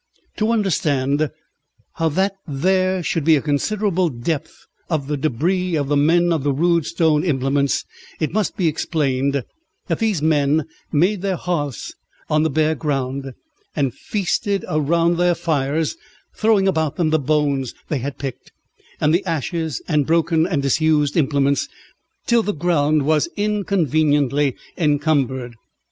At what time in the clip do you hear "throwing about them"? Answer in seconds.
16.35-17.11